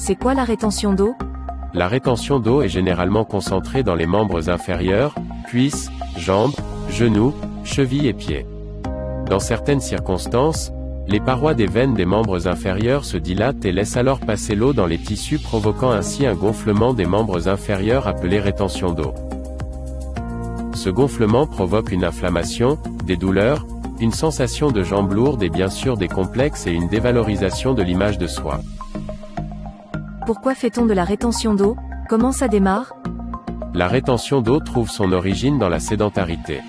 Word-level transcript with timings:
C'est 0.00 0.14
quoi 0.14 0.32
la 0.32 0.44
rétention 0.44 0.92
d'eau? 0.92 1.16
La 1.74 1.88
rétention 1.88 2.38
d'eau 2.38 2.62
est 2.62 2.68
généralement 2.68 3.24
concentrée 3.24 3.82
dans 3.82 3.96
les 3.96 4.06
membres 4.06 4.48
inférieurs, 4.48 5.12
cuisses, 5.48 5.90
jambes, 6.16 6.54
genoux, 6.88 7.34
chevilles 7.64 8.06
et 8.06 8.12
pieds. 8.12 8.46
Dans 9.28 9.40
certaines 9.40 9.80
circonstances, 9.80 10.70
les 11.08 11.18
parois 11.18 11.54
des 11.54 11.66
veines 11.66 11.94
des 11.94 12.04
membres 12.04 12.46
inférieurs 12.46 13.04
se 13.04 13.16
dilatent 13.16 13.64
et 13.64 13.72
laissent 13.72 13.96
alors 13.96 14.20
passer 14.20 14.54
l'eau 14.54 14.72
dans 14.72 14.86
les 14.86 14.98
tissus 14.98 15.40
provoquant 15.40 15.90
ainsi 15.90 16.26
un 16.26 16.34
gonflement 16.34 16.94
des 16.94 17.06
membres 17.06 17.48
inférieurs 17.48 18.06
appelé 18.06 18.38
rétention 18.38 18.92
d'eau. 18.92 19.12
Ce 20.74 20.90
gonflement 20.90 21.48
provoque 21.48 21.90
une 21.90 22.04
inflammation, 22.04 22.78
des 23.04 23.16
douleurs, 23.16 23.66
une 23.98 24.12
sensation 24.12 24.70
de 24.70 24.84
jambes 24.84 25.12
lourdes 25.12 25.42
et 25.42 25.50
bien 25.50 25.68
sûr 25.68 25.96
des 25.96 26.08
complexes 26.08 26.68
et 26.68 26.72
une 26.72 26.86
dévalorisation 26.86 27.74
de 27.74 27.82
l'image 27.82 28.16
de 28.16 28.28
soi. 28.28 28.60
Pourquoi 30.28 30.54
fait-on 30.54 30.84
de 30.84 30.92
la 30.92 31.04
rétention 31.04 31.54
d'eau? 31.54 31.74
Comment 32.06 32.32
ça 32.32 32.48
démarre? 32.48 32.92
La 33.72 33.88
rétention 33.88 34.42
d'eau 34.42 34.60
trouve 34.60 34.90
son 34.90 35.12
origine 35.12 35.58
dans 35.58 35.70
la 35.70 35.80
sédentarité. 35.80 36.60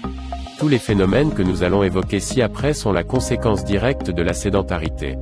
Tous 0.60 0.70
les 0.70 0.78
phénomènes 0.78 1.34
que 1.34 1.42
nous 1.42 1.62
allons 1.62 1.84
évoquer 1.84 2.22
ci-après 2.22 2.74
sont 2.74 2.94
la 2.94 3.04
conséquence 3.04 3.66
directe 3.66 4.12
de 4.12 4.22
la 4.22 4.32
sédentarité. 4.32 5.18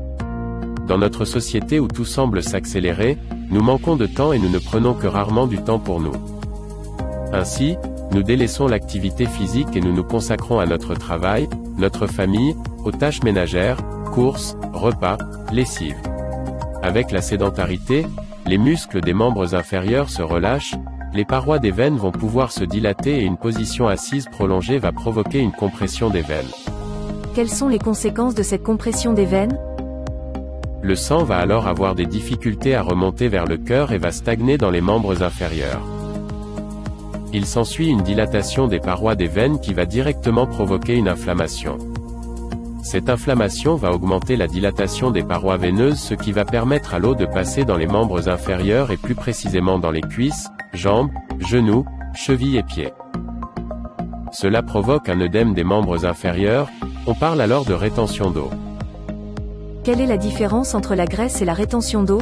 Dans 0.85 0.99
notre 0.99 1.25
société 1.25 1.79
où 1.79 1.87
tout 1.87 2.05
semble 2.05 2.43
s'accélérer, 2.43 3.17
nous 3.49 3.63
manquons 3.63 3.95
de 3.95 4.05
temps 4.05 4.33
et 4.33 4.38
nous 4.38 4.51
ne 4.51 4.59
prenons 4.59 4.93
que 4.93 5.07
rarement 5.07 5.47
du 5.47 5.57
temps 5.57 5.79
pour 5.79 5.99
nous. 5.99 6.13
Ainsi, 7.33 7.75
nous 8.11 8.21
délaissons 8.21 8.67
l'activité 8.67 9.25
physique 9.25 9.75
et 9.75 9.81
nous 9.81 9.93
nous 9.93 10.03
consacrons 10.03 10.59
à 10.59 10.67
notre 10.67 10.93
travail, 10.93 11.49
notre 11.79 12.05
famille, 12.05 12.55
aux 12.85 12.91
tâches 12.91 13.23
ménagères, 13.23 13.79
courses, 14.13 14.55
repas, 14.73 15.17
lessive. 15.51 15.97
Avec 16.83 17.09
la 17.11 17.23
sédentarité, 17.23 18.05
les 18.47 18.57
muscles 18.57 19.01
des 19.01 19.13
membres 19.13 19.55
inférieurs 19.55 20.09
se 20.09 20.22
relâchent, 20.22 20.75
les 21.13 21.25
parois 21.25 21.59
des 21.59 21.72
veines 21.72 21.97
vont 21.97 22.11
pouvoir 22.11 22.52
se 22.52 22.63
dilater 22.63 23.19
et 23.19 23.23
une 23.23 23.38
position 23.38 23.88
assise 23.88 24.27
prolongée 24.27 24.77
va 24.77 24.94
provoquer 24.94 25.39
une 25.39 25.52
compression 25.52 26.09
des 26.09 26.22
veines. 26.22 26.45
Quelles 27.35 27.49
sont 27.49 27.67
les 27.67 27.80
conséquences 27.80 28.35
de 28.35 28.44
cette 28.44 28.63
compression 28.63 29.13
des 29.13 29.25
veines? 29.25 29.57
Le 30.81 30.95
sang 30.95 31.23
va 31.23 31.38
alors 31.38 31.67
avoir 31.67 31.95
des 31.95 32.05
difficultés 32.05 32.73
à 32.73 32.83
remonter 32.83 33.27
vers 33.27 33.45
le 33.45 33.57
cœur 33.57 33.91
et 33.91 33.97
va 33.97 34.11
stagner 34.11 34.57
dans 34.57 34.72
les 34.72 34.81
membres 34.81 35.23
inférieurs. 35.23 35.81
Il 37.33 37.45
s'ensuit 37.45 37.89
une 37.89 38.03
dilatation 38.03 38.67
des 38.67 38.79
parois 38.79 39.16
des 39.16 39.27
veines 39.27 39.59
qui 39.59 39.73
va 39.73 39.85
directement 39.85 40.47
provoquer 40.47 40.95
une 40.95 41.09
inflammation. 41.09 41.77
Cette 42.89 43.09
inflammation 43.09 43.75
va 43.75 43.91
augmenter 43.91 44.38
la 44.38 44.47
dilatation 44.47 45.11
des 45.11 45.21
parois 45.21 45.57
veineuses 45.57 45.99
ce 45.99 46.13
qui 46.13 46.31
va 46.31 46.45
permettre 46.45 46.94
à 46.94 46.99
l'eau 46.99 47.16
de 47.16 47.25
passer 47.25 47.66
dans 47.66 47.75
les 47.75 47.85
membres 47.85 48.29
inférieurs 48.29 48.91
et 48.91 48.95
plus 48.95 49.13
précisément 49.13 49.77
dans 49.77 49.91
les 49.91 49.99
cuisses, 49.99 50.47
jambes, 50.71 51.09
genoux, 51.38 51.83
chevilles 52.13 52.55
et 52.55 52.63
pieds. 52.63 52.94
Cela 54.31 54.63
provoque 54.63 55.09
un 55.09 55.19
œdème 55.19 55.53
des 55.53 55.66
membres 55.66 56.05
inférieurs, 56.05 56.69
on 57.07 57.13
parle 57.13 57.41
alors 57.41 57.66
de 57.66 57.73
rétention 57.73 58.31
d'eau. 58.31 58.49
Quelle 59.83 59.99
est 59.99 60.07
la 60.07 60.16
différence 60.16 60.73
entre 60.73 60.95
la 60.95 61.07
graisse 61.07 61.41
et 61.41 61.45
la 61.45 61.53
rétention 61.53 62.03
d'eau? 62.03 62.22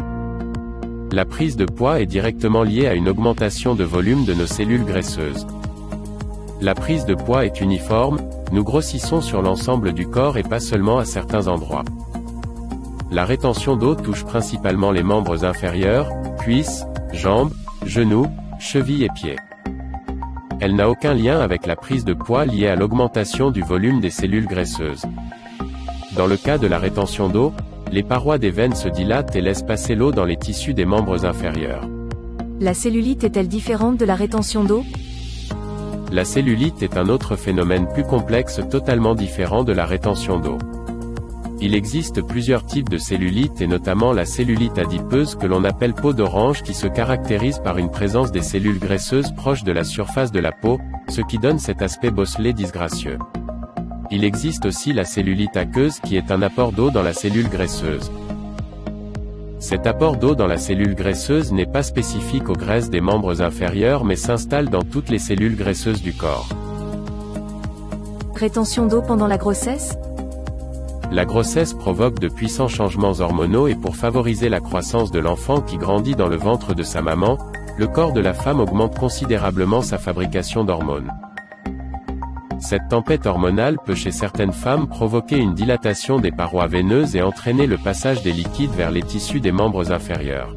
La 1.11 1.25
prise 1.25 1.57
de 1.57 1.65
poids 1.65 2.01
est 2.01 2.07
directement 2.07 2.63
liée 2.63 2.87
à 2.87 2.95
une 2.95 3.07
augmentation 3.07 3.75
de 3.75 3.83
volume 3.83 4.25
de 4.25 4.33
nos 4.33 4.47
cellules 4.47 4.83
graisseuses. 4.83 5.45
La 6.59 6.73
prise 6.73 7.05
de 7.05 7.13
poids 7.13 7.45
est 7.45 7.61
uniforme, 7.61 8.17
nous 8.51 8.63
grossissons 8.63 9.21
sur 9.21 9.41
l'ensemble 9.41 9.93
du 9.93 10.07
corps 10.07 10.37
et 10.37 10.43
pas 10.43 10.59
seulement 10.59 10.97
à 10.97 11.05
certains 11.05 11.47
endroits. 11.47 11.83
La 13.11 13.25
rétention 13.25 13.75
d'eau 13.75 13.95
touche 13.95 14.25
principalement 14.25 14.91
les 14.91 15.03
membres 15.03 15.45
inférieurs, 15.45 16.09
cuisses, 16.39 16.85
jambes, 17.13 17.53
genoux, 17.85 18.27
chevilles 18.59 19.03
et 19.03 19.09
pieds. 19.09 19.37
Elle 20.59 20.75
n'a 20.75 20.89
aucun 20.89 21.13
lien 21.13 21.39
avec 21.39 21.65
la 21.65 21.75
prise 21.75 22.05
de 22.05 22.13
poids 22.13 22.45
liée 22.45 22.67
à 22.67 22.75
l'augmentation 22.75 23.51
du 23.51 23.61
volume 23.61 23.99
des 23.99 24.09
cellules 24.09 24.47
graisseuses. 24.47 25.05
Dans 26.15 26.27
le 26.27 26.37
cas 26.37 26.57
de 26.57 26.67
la 26.67 26.79
rétention 26.79 27.27
d'eau, 27.29 27.53
les 27.91 28.03
parois 28.03 28.37
des 28.37 28.51
veines 28.51 28.75
se 28.75 28.87
dilatent 28.87 29.35
et 29.35 29.41
laissent 29.41 29.63
passer 29.63 29.95
l'eau 29.95 30.11
dans 30.11 30.25
les 30.25 30.37
tissus 30.37 30.73
des 30.73 30.85
membres 30.85 31.25
inférieurs. 31.25 31.87
La 32.59 32.73
cellulite 32.73 33.23
est-elle 33.23 33.49
différente 33.49 33.97
de 33.97 34.05
la 34.05 34.15
rétention 34.15 34.63
d'eau? 34.63 34.83
La 36.15 36.23
cellulite 36.23 36.81
est 36.81 36.95
un 36.95 37.09
autre 37.09 37.35
phénomène 37.35 37.89
plus 37.89 38.05
complexe 38.05 38.61
totalement 38.71 39.15
différent 39.15 39.65
de 39.65 39.73
la 39.73 39.85
rétention 39.85 40.39
d'eau. 40.39 40.57
Il 41.59 41.75
existe 41.75 42.21
plusieurs 42.21 42.65
types 42.65 42.87
de 42.87 42.97
cellulite 42.97 43.59
et 43.59 43.67
notamment 43.67 44.13
la 44.13 44.23
cellulite 44.23 44.77
adipeuse 44.77 45.35
que 45.35 45.45
l'on 45.45 45.65
appelle 45.65 45.93
peau 45.93 46.13
d'orange 46.13 46.63
qui 46.63 46.73
se 46.73 46.87
caractérise 46.87 47.59
par 47.59 47.77
une 47.77 47.91
présence 47.91 48.31
des 48.31 48.43
cellules 48.43 48.79
graisseuses 48.79 49.33
proches 49.35 49.65
de 49.65 49.73
la 49.73 49.83
surface 49.83 50.31
de 50.31 50.39
la 50.39 50.53
peau, 50.53 50.79
ce 51.09 51.19
qui 51.19 51.37
donne 51.37 51.59
cet 51.59 51.81
aspect 51.81 52.11
bosselé 52.11 52.53
disgracieux. 52.53 53.19
Il 54.09 54.23
existe 54.23 54.65
aussi 54.65 54.93
la 54.93 55.03
cellulite 55.03 55.57
aqueuse 55.57 55.99
qui 55.99 56.15
est 56.15 56.31
un 56.31 56.41
apport 56.41 56.71
d'eau 56.71 56.91
dans 56.91 57.03
la 57.03 57.11
cellule 57.11 57.49
graisseuse. 57.49 58.09
Cet 59.59 59.87
apport 59.87 60.17
d'eau 60.17 60.35
dans 60.35 60.47
la 60.47 60.57
cellule 60.57 60.95
graisseuse 60.95 61.51
n'est 61.51 61.65
pas 61.65 61.83
spécifique 61.83 62.49
aux 62.49 62.53
graisses 62.53 62.89
des 62.89 63.01
membres 63.01 63.41
inférieurs 63.41 64.03
mais 64.03 64.15
s'installe 64.15 64.69
dans 64.69 64.83
toutes 64.83 65.09
les 65.09 65.19
cellules 65.19 65.55
graisseuses 65.55 66.01
du 66.01 66.13
corps. 66.13 66.49
Rétention 68.35 68.85
d'eau 68.85 69.01
pendant 69.01 69.27
la 69.27 69.37
grossesse? 69.37 69.97
La 71.11 71.23
grossesse 71.23 71.73
provoque 71.73 72.19
de 72.19 72.27
puissants 72.27 72.67
changements 72.67 73.19
hormonaux 73.19 73.67
et 73.67 73.75
pour 73.75 73.95
favoriser 73.95 74.49
la 74.49 74.59
croissance 74.59 75.11
de 75.11 75.19
l'enfant 75.19 75.61
qui 75.61 75.77
grandit 75.77 76.15
dans 76.15 76.27
le 76.27 76.35
ventre 76.35 76.73
de 76.73 76.83
sa 76.83 77.01
maman, 77.01 77.37
le 77.77 77.87
corps 77.87 78.11
de 78.11 78.21
la 78.21 78.33
femme 78.33 78.59
augmente 78.59 78.97
considérablement 78.97 79.81
sa 79.81 79.97
fabrication 79.97 80.63
d'hormones. 80.63 81.11
Cette 82.67 82.87
tempête 82.89 83.27
hormonale 83.27 83.77
peut 83.85 83.93
chez 83.93 84.09
certaines 84.09 84.51
femmes 84.51 84.87
provoquer 84.87 85.37
une 85.37 85.53
dilatation 85.53 86.17
des 86.17 86.31
parois 86.31 86.65
veineuses 86.65 87.15
et 87.15 87.21
entraîner 87.21 87.67
le 87.67 87.77
passage 87.77 88.23
des 88.23 88.31
liquides 88.31 88.71
vers 88.71 88.89
les 88.89 89.03
tissus 89.03 89.39
des 89.39 89.51
membres 89.51 89.91
inférieurs. 89.91 90.55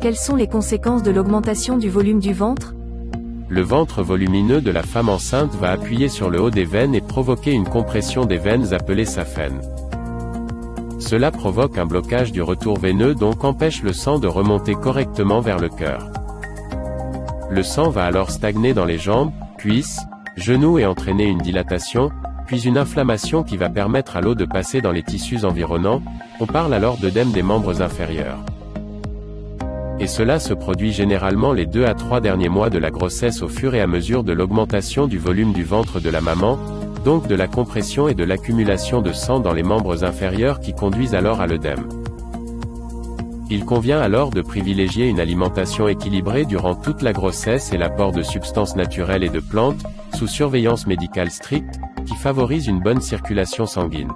Quelles 0.00 0.14
sont 0.14 0.36
les 0.36 0.46
conséquences 0.46 1.02
de 1.02 1.10
l'augmentation 1.10 1.76
du 1.76 1.90
volume 1.90 2.20
du 2.20 2.32
ventre? 2.32 2.72
Le 3.48 3.62
ventre 3.62 4.04
volumineux 4.04 4.60
de 4.60 4.70
la 4.70 4.84
femme 4.84 5.08
enceinte 5.08 5.52
va 5.56 5.72
appuyer 5.72 6.08
sur 6.08 6.30
le 6.30 6.40
haut 6.40 6.50
des 6.50 6.64
veines 6.64 6.94
et 6.94 7.00
provoquer 7.00 7.50
une 7.50 7.66
compression 7.66 8.24
des 8.24 8.38
veines 8.38 8.72
appelée 8.72 9.06
saphène. 9.06 9.60
Cela 11.00 11.32
provoque 11.32 11.78
un 11.78 11.86
blocage 11.86 12.30
du 12.30 12.42
retour 12.42 12.78
veineux 12.78 13.16
donc 13.16 13.42
empêche 13.42 13.82
le 13.82 13.92
sang 13.92 14.20
de 14.20 14.28
remonter 14.28 14.76
correctement 14.76 15.40
vers 15.40 15.58
le 15.58 15.68
cœur. 15.68 16.12
Le 17.50 17.64
sang 17.64 17.90
va 17.90 18.04
alors 18.04 18.30
stagner 18.30 18.72
dans 18.72 18.84
les 18.84 18.98
jambes, 18.98 19.32
cuisses, 19.58 19.98
genoux 20.36 20.78
et 20.78 20.86
entraîner 20.86 21.24
une 21.24 21.38
dilatation, 21.38 22.10
puis 22.46 22.66
une 22.66 22.78
inflammation 22.78 23.42
qui 23.42 23.56
va 23.56 23.68
permettre 23.68 24.16
à 24.16 24.20
l'eau 24.20 24.34
de 24.34 24.44
passer 24.44 24.80
dans 24.80 24.92
les 24.92 25.02
tissus 25.02 25.44
environnants, 25.44 26.02
on 26.40 26.46
parle 26.46 26.74
alors 26.74 26.98
d'œdème 26.98 27.30
des 27.30 27.42
membres 27.42 27.82
inférieurs. 27.82 28.38
Et 30.00 30.06
cela 30.06 30.40
se 30.40 30.52
produit 30.52 30.92
généralement 30.92 31.52
les 31.52 31.66
2 31.66 31.84
à 31.84 31.94
3 31.94 32.20
derniers 32.20 32.48
mois 32.48 32.68
de 32.68 32.78
la 32.78 32.90
grossesse 32.90 33.42
au 33.42 33.48
fur 33.48 33.74
et 33.74 33.80
à 33.80 33.86
mesure 33.86 34.24
de 34.24 34.32
l'augmentation 34.32 35.06
du 35.06 35.18
volume 35.18 35.52
du 35.52 35.62
ventre 35.62 36.00
de 36.00 36.10
la 36.10 36.20
maman, 36.20 36.58
donc 37.04 37.28
de 37.28 37.34
la 37.34 37.46
compression 37.46 38.08
et 38.08 38.14
de 38.14 38.24
l'accumulation 38.24 39.02
de 39.02 39.12
sang 39.12 39.38
dans 39.38 39.52
les 39.52 39.62
membres 39.62 40.04
inférieurs 40.04 40.58
qui 40.60 40.74
conduisent 40.74 41.14
alors 41.14 41.40
à 41.40 41.46
l'œdème. 41.46 41.86
Il 43.50 43.64
convient 43.66 44.00
alors 44.00 44.30
de 44.30 44.40
privilégier 44.40 45.06
une 45.06 45.20
alimentation 45.20 45.86
équilibrée 45.86 46.46
durant 46.46 46.74
toute 46.74 47.02
la 47.02 47.12
grossesse 47.12 47.72
et 47.72 47.76
l'apport 47.76 48.12
de 48.12 48.22
substances 48.22 48.74
naturelles 48.74 49.22
et 49.22 49.28
de 49.28 49.40
plantes, 49.40 49.84
sous 50.14 50.26
surveillance 50.26 50.86
médicale 50.86 51.30
stricte, 51.30 51.78
qui 52.06 52.14
favorise 52.14 52.66
une 52.66 52.80
bonne 52.80 53.02
circulation 53.02 53.66
sanguine. 53.66 54.12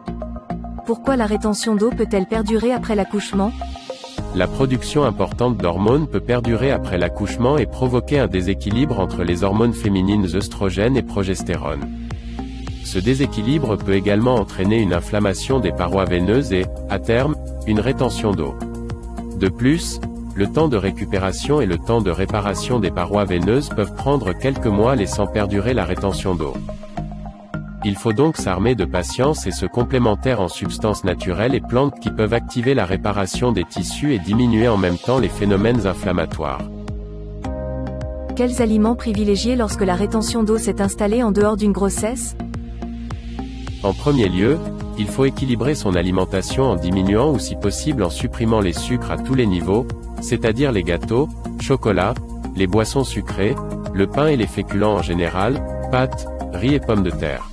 Pourquoi 0.87 1.17
la 1.17 1.27
rétention 1.27 1.77
d'eau 1.77 1.91
peut-elle 1.91 2.27
perdurer 2.27 2.73
après 2.73 2.95
l'accouchement? 2.95 3.53
La 4.35 4.47
production 4.47 5.05
importante 5.05 5.59
d'hormones 5.59 6.07
peut 6.07 6.21
perdurer 6.21 6.71
après 6.71 6.97
l'accouchement 6.97 7.59
et 7.59 7.67
provoquer 7.67 8.19
un 8.19 8.27
déséquilibre 8.27 8.99
entre 8.99 9.25
les 9.25 9.45
hormones 9.45 9.75
féminines 9.75 10.27
œstrogènes 10.35 10.97
et 10.97 11.03
progestérone. 11.03 11.87
Ce 12.85 12.99
déséquilibre 12.99 13.77
peut 13.77 13.95
également 13.95 14.37
entraîner 14.37 14.81
une 14.81 14.95
inflammation 14.95 15.61
des 15.61 15.73
parois 15.73 16.07
veineuses 16.07 16.53
et, 16.55 16.65
à 16.89 16.99
terme, 16.99 17.37
une 17.67 17.81
rétention 17.81 18.31
d'eau. 18.31 18.55
De 19.39 19.49
plus, 19.49 20.01
le 20.35 20.49
temps 20.49 20.67
de 20.67 20.77
récupération 20.77 21.61
et 21.61 21.67
le 21.67 21.79
temps 21.79 22.01
de 22.01 22.11
réparation 22.11 22.81
des 22.81 22.91
parois 22.91 23.25
veineuses 23.25 23.69
peuvent 23.69 23.95
prendre 23.95 24.33
quelques 24.33 24.67
mois 24.67 24.97
laissant 24.97 25.29
perdurer 25.29 25.75
la 25.75 25.85
rétention 25.85 26.35
d'eau. 26.35 26.55
Il 27.85 27.95
faut 27.95 28.13
donc 28.13 28.37
s'armer 28.37 28.75
de 28.75 28.85
patience 28.85 29.47
et 29.47 29.53
se 29.53 29.65
complémentaire 29.65 30.41
en 30.41 30.49
substances 30.49 31.05
naturelles 31.05 31.55
et 31.55 31.61
plantes 31.61 32.01
qui 32.01 32.11
peuvent 32.11 32.35
activer 32.35 32.75
la 32.75 32.85
réparation 32.85 33.53
des 33.53 33.63
tissus 33.63 34.13
et 34.13 34.19
diminuer 34.19 34.67
en 34.67 34.77
même 34.77 34.99
temps 34.99 35.21
les 35.21 35.29
phénomènes 35.29 35.87
inflammatoires. 35.87 36.69
Quels 38.35 38.61
aliments 38.61 38.97
privilégier 38.97 39.55
lorsque 39.55 39.85
la 39.85 39.95
rétention 39.95 40.43
d'eau 40.43 40.59
s'est 40.59 40.81
installée 40.81 41.23
en 41.23 41.31
dehors 41.31 41.57
d'une 41.57 41.73
grossesse? 41.73 42.37
En 43.85 43.93
premier 43.93 44.29
lieu, 44.29 44.59
il 44.99 45.07
faut 45.07 45.25
équilibrer 45.25 45.75
son 45.75 45.95
alimentation 45.95 46.65
en 46.65 46.77
diminuant 46.77 47.33
ou 47.33 47.39
si 47.39 47.55
possible 47.55 48.03
en 48.03 48.11
supprimant 48.11 48.61
les 48.61 48.73
sucres 48.73 49.13
à 49.13 49.17
tous 49.17 49.35
les 49.35 49.47
niveaux, 49.47 49.87
c'est-à-dire 50.21 50.73
les 50.73 50.83
gâteaux, 50.83 51.29
chocolat, 51.61 52.15
les 52.57 52.67
boissons 52.67 53.05
sucrées, 53.05 53.55
le 53.95 54.07
pain 54.09 54.27
et 54.27 54.37
les 54.37 54.47
féculents 54.47 54.97
en 54.97 55.03
général, 55.03 55.63
pâtes, 55.93 56.27
riz 56.53 56.75
et 56.75 56.81
pommes 56.81 57.05
de 57.05 57.11
terre. 57.11 57.49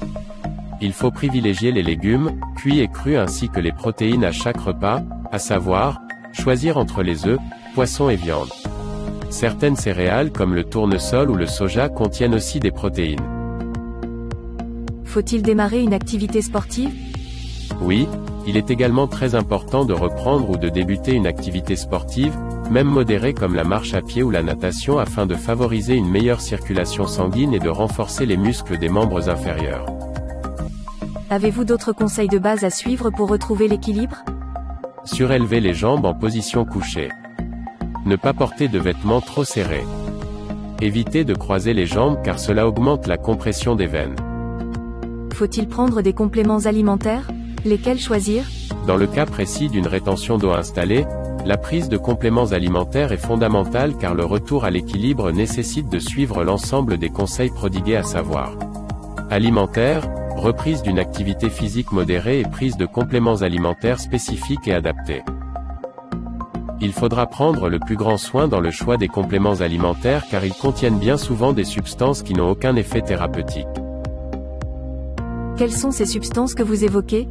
Il 0.81 0.91
faut 0.91 1.11
privilégier 1.11 1.71
les 1.71 1.83
légumes, 1.83 2.39
cuits 2.57 2.79
et 2.79 2.87
crus 2.87 3.17
ainsi 3.17 3.49
que 3.49 3.59
les 3.59 3.71
protéines 3.71 4.25
à 4.25 4.31
chaque 4.31 4.59
repas, 4.59 5.03
à 5.31 5.39
savoir, 5.39 6.01
choisir 6.33 6.77
entre 6.77 7.03
les 7.03 7.27
œufs, 7.27 7.39
poissons 7.75 8.09
et 8.09 8.15
viande. 8.15 8.49
Certaines 9.29 9.75
céréales 9.75 10.31
comme 10.31 10.53
le 10.53 10.63
tournesol 10.63 11.29
ou 11.29 11.35
le 11.35 11.47
soja 11.47 11.89
contiennent 11.89 12.35
aussi 12.35 12.59
des 12.59 12.71
protéines. 12.71 13.19
Faut-il 15.03 15.41
démarrer 15.41 15.81
une 15.81 15.93
activité 15.93 16.41
sportive? 16.41 16.91
Oui, 17.81 18.07
il 18.47 18.57
est 18.57 18.71
également 18.71 19.07
très 19.07 19.35
important 19.35 19.85
de 19.85 19.93
reprendre 19.93 20.49
ou 20.49 20.57
de 20.57 20.69
débuter 20.69 21.13
une 21.13 21.27
activité 21.27 21.75
sportive, 21.75 22.37
même 22.71 22.87
modérée 22.87 23.33
comme 23.33 23.55
la 23.55 23.63
marche 23.63 23.93
à 23.93 24.01
pied 24.01 24.23
ou 24.23 24.31
la 24.31 24.43
natation 24.43 24.97
afin 24.97 25.25
de 25.25 25.35
favoriser 25.35 25.95
une 25.95 26.09
meilleure 26.09 26.41
circulation 26.41 27.05
sanguine 27.05 27.53
et 27.53 27.59
de 27.59 27.69
renforcer 27.69 28.25
les 28.25 28.37
muscles 28.37 28.77
des 28.77 28.89
membres 28.89 29.29
inférieurs. 29.29 29.85
Avez-vous 31.29 31.65
d'autres 31.65 31.91
conseils 31.91 32.27
de 32.27 32.39
base 32.39 32.63
à 32.63 32.69
suivre 32.69 33.09
pour 33.09 33.29
retrouver 33.29 33.67
l'équilibre? 33.67 34.23
Surélever 35.03 35.59
les 35.59 35.73
jambes 35.73 36.05
en 36.05 36.13
position 36.13 36.65
couchée. 36.65 37.09
Ne 38.05 38.15
pas 38.15 38.33
porter 38.33 38.67
de 38.67 38.79
vêtements 38.79 39.21
trop 39.21 39.43
serrés. 39.43 39.85
Éviter 40.81 41.23
de 41.23 41.33
croiser 41.33 41.73
les 41.73 41.85
jambes 41.85 42.17
car 42.23 42.37
cela 42.37 42.67
augmente 42.67 43.07
la 43.07 43.17
compression 43.17 43.75
des 43.75 43.87
veines. 43.87 44.15
Faut-il 45.33 45.67
prendre 45.67 46.01
des 46.01 46.13
compléments 46.13 46.65
alimentaires? 46.65 47.27
Lesquels 47.65 47.99
choisir? 47.99 48.43
Dans 48.85 48.95
le 48.95 49.07
cas 49.07 49.25
précis 49.25 49.69
d'une 49.69 49.87
rétention 49.87 50.37
d'eau 50.37 50.51
installée, 50.51 51.03
la 51.45 51.57
prise 51.57 51.89
de 51.89 51.97
compléments 51.97 52.51
alimentaires 52.51 53.11
est 53.11 53.17
fondamentale 53.17 53.95
car 53.99 54.13
le 54.13 54.23
retour 54.23 54.65
à 54.65 54.69
l'équilibre 54.69 55.31
nécessite 55.31 55.89
de 55.89 55.97
suivre 55.97 56.43
l'ensemble 56.43 56.99
des 56.99 57.09
conseils 57.09 57.49
prodigués 57.49 57.95
à 57.95 58.03
savoir 58.03 58.55
alimentaire, 59.31 60.07
reprise 60.35 60.83
d'une 60.83 60.99
activité 60.99 61.49
physique 61.49 61.91
modérée 61.91 62.41
et 62.41 62.43
prise 62.43 62.77
de 62.77 62.85
compléments 62.85 63.41
alimentaires 63.41 63.99
spécifiques 63.99 64.67
et 64.67 64.73
adaptés. 64.73 65.23
Il 66.81 66.93
faudra 66.93 67.25
prendre 67.25 67.67
le 67.67 67.79
plus 67.79 67.95
grand 67.95 68.17
soin 68.17 68.47
dans 68.47 68.59
le 68.59 68.69
choix 68.69 68.97
des 68.97 69.07
compléments 69.07 69.61
alimentaires 69.61 70.25
car 70.29 70.45
ils 70.45 70.53
contiennent 70.53 70.99
bien 70.99 71.17
souvent 71.17 71.53
des 71.53 71.63
substances 71.63 72.21
qui 72.21 72.35
n'ont 72.35 72.51
aucun 72.51 72.75
effet 72.75 73.01
thérapeutique. 73.01 73.65
Quelles 75.57 75.73
sont 75.73 75.91
ces 75.91 76.05
substances 76.05 76.53
que 76.53 76.63
vous 76.63 76.83
évoquez? 76.83 77.27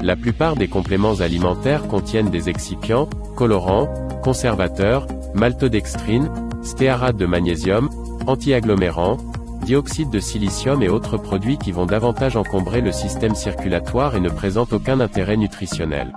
La 0.00 0.16
plupart 0.16 0.56
des 0.56 0.68
compléments 0.68 1.20
alimentaires 1.20 1.88
contiennent 1.88 2.30
des 2.30 2.48
excipients, 2.48 3.08
colorants, 3.36 3.88
conservateurs, 4.22 5.06
maltodextrine, 5.34 6.30
stéarate 6.62 7.16
de 7.16 7.26
magnésium, 7.26 7.88
antiagglomérants, 8.26 9.18
dioxyde 9.64 10.10
de 10.10 10.20
silicium 10.20 10.82
et 10.82 10.88
autres 10.88 11.16
produits 11.16 11.58
qui 11.58 11.72
vont 11.72 11.86
davantage 11.86 12.36
encombrer 12.36 12.80
le 12.80 12.92
système 12.92 13.34
circulatoire 13.34 14.14
et 14.16 14.20
ne 14.20 14.28
présentent 14.28 14.72
aucun 14.72 15.00
intérêt 15.00 15.36
nutritionnel. 15.36 16.12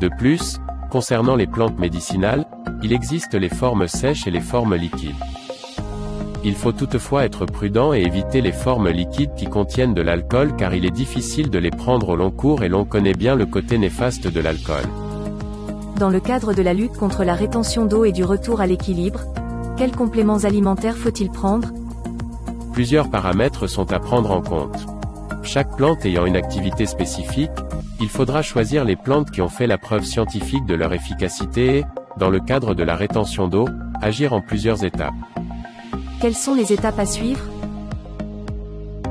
De 0.00 0.08
plus, 0.08 0.58
concernant 0.90 1.36
les 1.36 1.46
plantes 1.46 1.78
médicinales, 1.78 2.46
il 2.82 2.92
existe 2.92 3.34
les 3.34 3.48
formes 3.48 3.88
sèches 3.88 4.26
et 4.26 4.30
les 4.30 4.40
formes 4.40 4.74
liquides. 4.74 5.14
Il 6.44 6.54
faut 6.54 6.72
toutefois 6.72 7.24
être 7.24 7.46
prudent 7.46 7.92
et 7.92 8.00
éviter 8.02 8.40
les 8.40 8.52
formes 8.52 8.88
liquides 8.88 9.34
qui 9.36 9.46
contiennent 9.46 9.94
de 9.94 10.02
l'alcool 10.02 10.54
car 10.56 10.74
il 10.74 10.84
est 10.84 10.90
difficile 10.90 11.50
de 11.50 11.58
les 11.58 11.70
prendre 11.70 12.10
au 12.10 12.16
long 12.16 12.30
cours 12.30 12.62
et 12.62 12.68
l'on 12.68 12.84
connaît 12.84 13.14
bien 13.14 13.34
le 13.34 13.44
côté 13.44 13.76
néfaste 13.76 14.28
de 14.28 14.40
l'alcool. 14.40 14.84
Dans 15.98 16.10
le 16.10 16.20
cadre 16.20 16.54
de 16.54 16.62
la 16.62 16.74
lutte 16.74 16.96
contre 16.96 17.24
la 17.24 17.34
rétention 17.34 17.84
d'eau 17.84 18.04
et 18.04 18.12
du 18.12 18.22
retour 18.22 18.60
à 18.60 18.66
l'équilibre, 18.66 19.20
quels 19.76 19.90
compléments 19.90 20.44
alimentaires 20.44 20.96
faut-il 20.96 21.30
prendre? 21.30 21.70
Plusieurs 22.72 23.10
paramètres 23.10 23.66
sont 23.66 23.92
à 23.92 23.98
prendre 23.98 24.30
en 24.30 24.40
compte. 24.40 24.86
Chaque 25.42 25.76
plante 25.76 26.04
ayant 26.04 26.26
une 26.26 26.36
activité 26.36 26.86
spécifique, 26.86 27.50
il 28.00 28.08
faudra 28.08 28.42
choisir 28.42 28.84
les 28.84 28.94
plantes 28.94 29.32
qui 29.32 29.42
ont 29.42 29.48
fait 29.48 29.66
la 29.66 29.78
preuve 29.78 30.04
scientifique 30.04 30.66
de 30.66 30.74
leur 30.74 30.92
efficacité 30.92 31.78
et, 31.78 31.84
dans 32.16 32.30
le 32.30 32.38
cadre 32.38 32.74
de 32.74 32.84
la 32.84 32.94
rétention 32.94 33.48
d'eau, 33.48 33.66
agir 34.00 34.32
en 34.32 34.40
plusieurs 34.40 34.84
étapes. 34.84 35.14
Quelles 36.20 36.34
sont 36.34 36.54
les 36.54 36.72
étapes 36.72 36.98
à 36.98 37.06
suivre? 37.06 37.44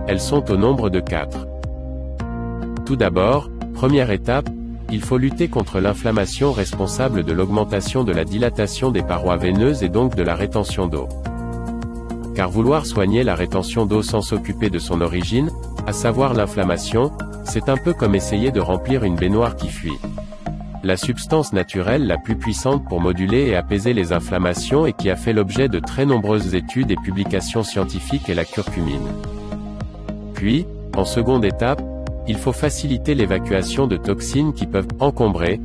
Elles 0.08 0.20
sont 0.20 0.50
au 0.52 0.58
nombre 0.58 0.90
de 0.90 1.00
quatre. 1.00 1.48
Tout 2.86 2.96
d'abord, 2.96 3.50
première 3.74 4.12
étape, 4.12 4.50
il 4.92 5.02
faut 5.02 5.18
lutter 5.18 5.48
contre 5.48 5.80
l'inflammation 5.80 6.52
responsable 6.52 7.24
de 7.24 7.34
l'augmentation 7.34 8.04
de 8.04 8.12
la 8.12 8.24
dilatation 8.24 8.92
des 8.92 9.04
parois 9.04 9.38
veineuses 9.38 9.84
et 9.84 9.90
donc 9.90 10.16
de 10.16 10.24
la 10.24 10.36
rétention 10.36 10.88
d'eau 10.88 11.08
car 12.38 12.52
vouloir 12.52 12.86
soigner 12.86 13.24
la 13.24 13.34
rétention 13.34 13.88
d'eau 13.88 14.04
sans 14.04 14.22
s'occuper 14.22 14.70
de 14.70 14.78
son 14.78 15.02
origine, 15.02 15.50
à 15.88 15.92
savoir 15.92 16.36
l'inflammation, 16.36 17.12
c'est 17.44 17.68
un 17.68 17.78
peu 17.78 17.94
comme 17.94 18.14
essayer 18.14 18.52
de 18.52 18.60
remplir 18.60 19.04
une 19.04 19.16
baignoire 19.16 19.56
qui 19.56 19.70
fuit. 19.70 19.98
La 20.84 20.96
substance 20.96 21.54
naturelle 21.54 22.06
la 22.06 22.18
plus 22.18 22.36
puissante 22.36 22.86
pour 22.88 23.02
moduler 23.02 23.48
et 23.48 23.56
apaiser 23.56 23.94
les 23.94 24.14
inflammations 24.14 24.86
et 24.86 24.94
qui 24.94 25.10
a 25.10 25.16
fait 25.16 25.34
l'objet 25.34 25.70
de 25.70 25.80
très 25.80 26.06
nombreuses 26.06 26.54
études 26.54 26.92
et 26.92 26.96
publications 26.96 27.64
scientifiques 27.64 28.30
est 28.30 28.36
la 28.36 28.46
curcumine. 28.46 29.08
Puis, 30.36 30.68
en 30.96 31.04
seconde 31.04 31.46
étape, 31.46 31.82
il 32.28 32.38
faut 32.38 32.54
faciliter 32.54 33.16
l'évacuation 33.16 33.88
de 33.88 33.98
toxines 33.98 34.54
qui 34.54 34.68
peuvent 34.68 34.88
encombrer 35.00 35.60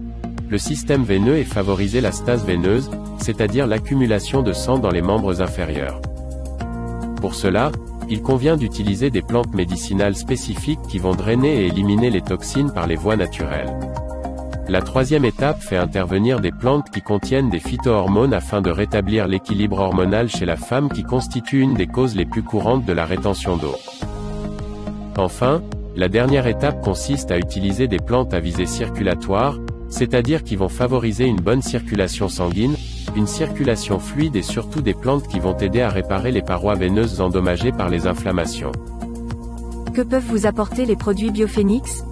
le 0.49 0.59
système 0.59 1.03
veineux 1.03 1.37
et 1.37 1.44
favoriser 1.44 2.00
la 2.00 2.12
stase 2.12 2.44
veineuse, 2.44 2.91
c'est-à-dire 3.19 3.67
l'accumulation 3.67 4.43
de 4.43 4.53
sang 4.53 4.79
dans 4.79 4.91
les 4.91 5.03
membres 5.03 5.43
inférieurs. 5.43 6.00
Pour 7.20 7.35
cela, 7.35 7.70
il 8.08 8.23
convient 8.23 8.56
d'utiliser 8.56 9.11
des 9.11 9.23
plantes 9.23 9.55
médicinales 9.55 10.17
spécifiques 10.17 10.82
qui 10.88 10.99
vont 10.99 11.15
drainer 11.15 11.62
et 11.62 11.67
éliminer 11.67 12.11
les 12.11 12.20
toxines 12.20 12.73
par 12.73 12.87
les 12.87 12.97
voies 12.97 13.17
naturelles. 13.17 13.73
La 14.69 14.81
troisième 14.81 15.25
étape 15.25 15.61
fait 15.61 15.76
intervenir 15.76 16.41
des 16.41 16.53
plantes 16.53 16.88
qui 16.91 17.03
contiennent 17.03 17.50
des 17.50 17.59
phytohormones 17.59 18.32
afin 18.32 18.62
de 18.62 18.70
rétablir 18.70 19.26
l'équilibre 19.26 19.79
hormonal 19.81 20.29
chez 20.29 20.47
la 20.47 20.56
femme 20.56 20.88
qui 20.88 21.03
constitue 21.03 21.61
une 21.61 21.75
des 21.75 21.87
causes 21.87 22.14
les 22.14 22.25
plus 22.25 22.43
courantes 22.43 22.85
de 22.85 22.93
la 22.93 23.05
rétention 23.05 23.56
d'eau. 23.56 23.75
Enfin, 25.19 25.62
la 25.94 26.09
dernière 26.09 26.47
étape 26.47 26.81
consiste 26.81 27.31
à 27.31 27.38
utiliser 27.38 27.88
des 27.88 27.99
plantes 27.99 28.32
à 28.32 28.41
visée 28.41 28.67
circulatoire, 28.67 29.59
c'est-à-dire 29.91 30.43
qui 30.43 30.56
vont 30.56 30.70
favoriser 30.70 31.27
une 31.27 31.41
bonne 31.41 31.60
circulation 31.60 32.29
sanguine, 32.29 32.77
une 33.15 33.27
circulation 33.27 33.98
fluide 33.98 34.37
et 34.37 34.43
surtout 34.43 34.81
des 34.81 34.94
plantes 34.94 35.29
qui 35.29 35.39
vont 35.39 35.56
aider 35.58 35.82
à 35.82 35.91
réparer 35.91 36.32
les 36.32 36.41
parois 36.41 36.77
veineuses 36.77 37.20
endommagées 37.20 37.72
par 37.72 37.91
les 37.91 38.06
inflammations. 38.06 38.72
Que 39.93 40.01
peuvent 40.01 40.25
vous 40.25 40.46
apporter 40.46 40.87
les 40.87 40.96
produits 40.96 41.31
Biophénix? 41.31 42.05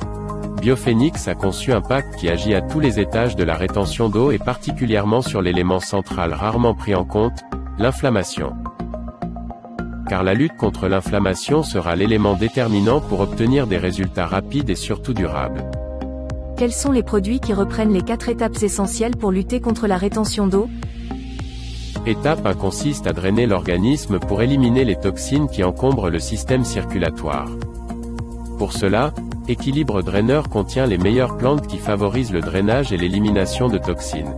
Biophénix 0.60 1.26
a 1.26 1.34
conçu 1.34 1.72
un 1.72 1.80
pack 1.80 2.16
qui 2.16 2.28
agit 2.28 2.54
à 2.54 2.60
tous 2.60 2.80
les 2.80 3.00
étages 3.00 3.34
de 3.34 3.44
la 3.44 3.54
rétention 3.54 4.10
d'eau 4.10 4.30
et 4.30 4.38
particulièrement 4.38 5.22
sur 5.22 5.40
l'élément 5.40 5.80
central 5.80 6.34
rarement 6.34 6.74
pris 6.74 6.94
en 6.94 7.06
compte, 7.06 7.40
l'inflammation. 7.78 8.52
Car 10.06 10.22
la 10.22 10.34
lutte 10.34 10.56
contre 10.58 10.86
l'inflammation 10.86 11.62
sera 11.62 11.96
l'élément 11.96 12.34
déterminant 12.34 13.00
pour 13.00 13.20
obtenir 13.20 13.66
des 13.66 13.78
résultats 13.78 14.26
rapides 14.26 14.68
et 14.68 14.74
surtout 14.74 15.14
durables. 15.14 15.64
Quels 16.58 16.72
sont 16.72 16.92
les 16.92 17.02
produits 17.02 17.40
qui 17.40 17.54
reprennent 17.54 17.94
les 17.94 18.02
quatre 18.02 18.28
étapes 18.28 18.62
essentielles 18.62 19.16
pour 19.16 19.30
lutter 19.30 19.60
contre 19.60 19.86
la 19.86 19.96
rétention 19.96 20.46
d'eau? 20.46 20.68
Étape 22.04 22.44
1 22.44 22.52
consiste 22.52 23.06
à 23.06 23.14
drainer 23.14 23.46
l'organisme 23.46 24.18
pour 24.18 24.42
éliminer 24.42 24.84
les 24.84 24.96
toxines 24.96 25.48
qui 25.48 25.64
encombrent 25.64 26.10
le 26.10 26.18
système 26.18 26.64
circulatoire. 26.64 27.48
Pour 28.58 28.74
cela, 28.74 29.14
Équilibre 29.50 30.00
Draineur 30.02 30.48
contient 30.48 30.86
les 30.86 30.96
meilleures 30.96 31.36
plantes 31.36 31.66
qui 31.66 31.78
favorisent 31.78 32.30
le 32.30 32.40
drainage 32.40 32.92
et 32.92 32.96
l'élimination 32.96 33.68
de 33.68 33.78
toxines. 33.78 34.36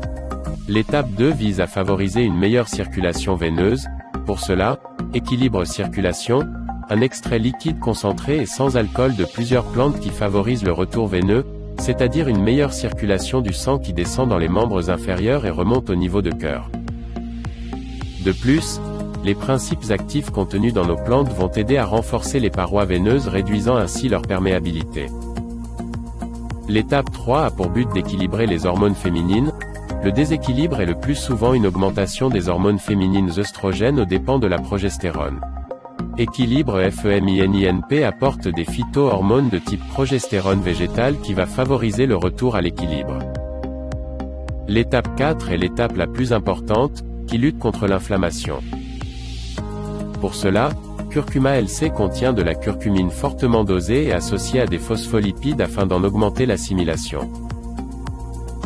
L'étape 0.68 1.10
2 1.10 1.30
vise 1.32 1.60
à 1.60 1.66
favoriser 1.66 2.22
une 2.22 2.38
meilleure 2.38 2.66
circulation 2.66 3.34
veineuse. 3.34 3.88
Pour 4.24 4.40
cela, 4.40 4.78
Équilibre 5.12 5.66
Circulation, 5.66 6.48
un 6.88 7.02
extrait 7.02 7.38
liquide 7.38 7.78
concentré 7.78 8.38
et 8.38 8.46
sans 8.46 8.78
alcool 8.78 9.14
de 9.14 9.26
plusieurs 9.26 9.66
plantes 9.66 10.00
qui 10.00 10.08
favorisent 10.08 10.64
le 10.64 10.72
retour 10.72 11.08
veineux, 11.08 11.44
c'est-à-dire 11.76 12.28
une 12.28 12.42
meilleure 12.42 12.72
circulation 12.72 13.42
du 13.42 13.52
sang 13.52 13.78
qui 13.78 13.92
descend 13.92 14.30
dans 14.30 14.38
les 14.38 14.48
membres 14.48 14.88
inférieurs 14.88 15.44
et 15.44 15.50
remonte 15.50 15.90
au 15.90 15.94
niveau 15.94 16.22
de 16.22 16.30
cœur. 16.30 16.70
De 18.24 18.32
plus, 18.32 18.80
les 19.24 19.34
principes 19.34 19.90
actifs 19.90 20.30
contenus 20.30 20.74
dans 20.74 20.86
nos 20.86 20.96
plantes 20.96 21.32
vont 21.32 21.50
aider 21.50 21.76
à 21.76 21.84
renforcer 21.84 22.40
les 22.40 22.50
parois 22.50 22.84
veineuses 22.84 23.28
réduisant 23.28 23.76
ainsi 23.76 24.08
leur 24.08 24.22
perméabilité. 24.22 25.06
L'étape 26.68 27.10
3 27.12 27.44
a 27.44 27.50
pour 27.50 27.68
but 27.68 27.88
d'équilibrer 27.92 28.46
les 28.46 28.66
hormones 28.66 28.94
féminines, 28.94 29.52
le 30.04 30.10
déséquilibre 30.10 30.80
est 30.80 30.86
le 30.86 30.98
plus 30.98 31.14
souvent 31.14 31.54
une 31.54 31.66
augmentation 31.66 32.28
des 32.28 32.48
hormones 32.48 32.78
féminines 32.78 33.30
œstrogènes 33.38 34.00
aux 34.00 34.04
dépens 34.04 34.40
de 34.40 34.48
la 34.48 34.58
progestérone. 34.58 35.40
Équilibre 36.18 36.90
FEMININP 36.90 38.04
apporte 38.04 38.48
des 38.48 38.64
phytohormones 38.64 39.48
de 39.48 39.58
type 39.58 39.86
progestérone 39.88 40.60
végétal 40.60 41.18
qui 41.20 41.34
va 41.34 41.46
favoriser 41.46 42.06
le 42.06 42.16
retour 42.16 42.56
à 42.56 42.60
l'équilibre. 42.60 43.18
L'étape 44.66 45.14
4 45.16 45.52
est 45.52 45.58
l'étape 45.58 45.96
la 45.96 46.06
plus 46.06 46.32
importante, 46.32 47.04
qui 47.26 47.38
lutte 47.38 47.58
contre 47.58 47.86
l'inflammation. 47.86 48.58
Pour 50.22 50.36
cela, 50.36 50.68
Curcuma 51.10 51.60
LC 51.60 51.90
contient 51.92 52.32
de 52.32 52.42
la 52.42 52.54
curcumine 52.54 53.10
fortement 53.10 53.64
dosée 53.64 54.04
et 54.04 54.12
associée 54.12 54.60
à 54.60 54.66
des 54.66 54.78
phospholipides 54.78 55.60
afin 55.60 55.84
d'en 55.84 56.04
augmenter 56.04 56.46
l'assimilation. 56.46 57.28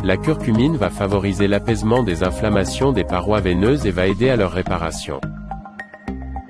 La 0.03 0.17
curcumine 0.17 0.77
va 0.77 0.91
favoriser 0.91 1.47
l'apaisement 1.47 2.03
des 2.03 2.21
inflammations 2.23 2.91
des 2.91 3.03
parois 3.03 3.39
veineuses 3.39 3.87
et 3.87 3.91
va 3.91 4.05
aider 4.05 4.29
à 4.29 4.35
leur 4.35 4.51
réparation. 4.51 5.19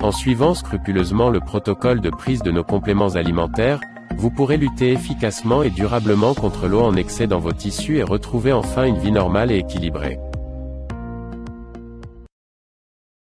En 0.01 0.11
suivant 0.11 0.53
scrupuleusement 0.53 1.29
le 1.29 1.39
protocole 1.39 2.01
de 2.01 2.09
prise 2.09 2.43
de 2.43 2.51
nos 2.51 2.65
compléments 2.65 3.15
alimentaires, 3.15 3.79
vous 4.17 4.29
pourrez 4.29 4.57
lutter 4.57 4.91
efficacement 4.91 5.63
et 5.63 5.69
durablement 5.69 6.33
contre 6.33 6.67
l'eau 6.67 6.81
en 6.81 6.97
excès 6.97 7.27
dans 7.27 7.39
vos 7.39 7.53
tissus 7.53 7.99
et 7.99 8.03
retrouver 8.03 8.51
enfin 8.51 8.83
une 8.83 8.97
vie 8.97 9.13
normale 9.13 9.53
et 9.53 9.59
équilibrée. 9.59 10.19